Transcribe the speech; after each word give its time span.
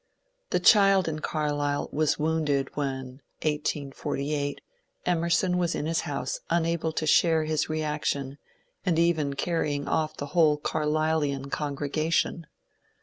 The 0.49 0.59
child 0.59 1.07
in 1.07 1.19
Carlyle 1.19 1.87
was 1.91 2.17
wounded 2.17 2.75
when 2.75 3.21
(1848) 3.43 4.59
Emerson 5.05 5.59
was 5.59 5.75
in 5.75 5.85
his 5.85 5.99
house 6.01 6.39
unable 6.49 6.91
to 6.93 7.05
share 7.05 7.43
his 7.43 7.69
reaction 7.69 8.39
and 8.83 8.97
even 8.97 9.35
carrying 9.35 9.87
off 9.87 10.17
the 10.17 10.25
whole 10.33 10.57
Carlylean 10.57 11.51
congregation 11.51 12.47